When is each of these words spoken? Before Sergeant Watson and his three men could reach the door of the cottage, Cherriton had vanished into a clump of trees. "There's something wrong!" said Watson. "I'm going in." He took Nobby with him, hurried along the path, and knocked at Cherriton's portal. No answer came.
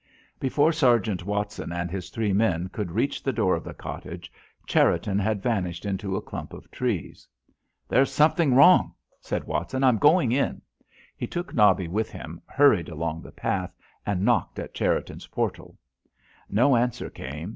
Before 0.39 0.71
Sergeant 0.71 1.27
Watson 1.27 1.71
and 1.71 1.91
his 1.91 2.09
three 2.09 2.33
men 2.33 2.69
could 2.69 2.89
reach 2.91 3.21
the 3.21 3.31
door 3.31 3.53
of 3.53 3.63
the 3.63 3.75
cottage, 3.75 4.31
Cherriton 4.65 5.19
had 5.19 5.43
vanished 5.43 5.85
into 5.85 6.15
a 6.15 6.23
clump 6.23 6.53
of 6.53 6.71
trees. 6.71 7.27
"There's 7.87 8.11
something 8.11 8.55
wrong!" 8.55 8.95
said 9.19 9.43
Watson. 9.43 9.83
"I'm 9.83 9.99
going 9.99 10.31
in." 10.31 10.59
He 11.15 11.27
took 11.27 11.53
Nobby 11.53 11.87
with 11.87 12.09
him, 12.11 12.41
hurried 12.47 12.89
along 12.89 13.21
the 13.21 13.31
path, 13.31 13.75
and 14.03 14.25
knocked 14.25 14.57
at 14.57 14.73
Cherriton's 14.73 15.27
portal. 15.27 15.77
No 16.49 16.75
answer 16.75 17.11
came. 17.11 17.49